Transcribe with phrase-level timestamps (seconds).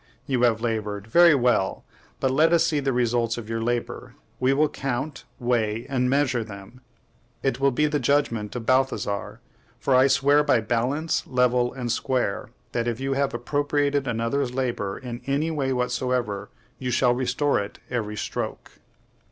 [0.25, 1.05] You have labored!
[1.05, 1.85] very well;
[2.19, 4.15] but let us see the results of your labor.
[4.39, 6.81] We will count, weigh, and measure them.
[7.43, 9.41] It will be the judgment of Balthasar;
[9.79, 14.97] for I swear by balance, level, and square, that if you have appropriated another's labor
[14.97, 16.49] in any way whatsoever,
[16.79, 18.71] you shall restore it every stroke.